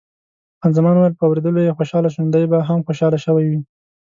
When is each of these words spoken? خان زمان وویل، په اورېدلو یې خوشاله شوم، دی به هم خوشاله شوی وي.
خان 0.59 0.71
زمان 0.77 0.95
وویل، 0.95 1.17
په 1.17 1.23
اورېدلو 1.27 1.61
یې 1.65 1.75
خوشاله 1.77 2.09
شوم، 2.13 2.27
دی 2.33 2.43
به 2.51 2.57
هم 2.67 2.79
خوشاله 2.87 3.17
شوی 3.25 3.45
وي. 3.49 3.59